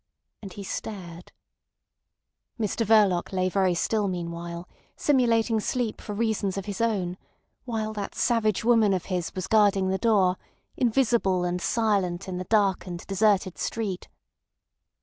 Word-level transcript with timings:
And 0.41 0.53
he 0.53 0.63
stared. 0.63 1.31
Mr 2.59 2.83
Verloc 2.83 3.31
lay 3.31 3.49
very 3.49 3.75
still 3.75 4.07
meanwhile, 4.07 4.67
simulating 4.95 5.59
sleep 5.59 6.01
for 6.01 6.15
reasons 6.15 6.57
of 6.57 6.65
his 6.65 6.81
own, 6.81 7.19
while 7.65 7.93
that 7.93 8.15
savage 8.15 8.63
woman 8.65 8.93
of 8.93 9.05
his 9.13 9.31
was 9.35 9.45
guarding 9.45 9.89
the 9.89 9.99
door—invisible 9.99 11.43
and 11.45 11.61
silent 11.61 12.27
in 12.27 12.39
the 12.39 12.45
dark 12.45 12.87
and 12.87 13.05
deserted 13.05 13.59
street. 13.59 14.07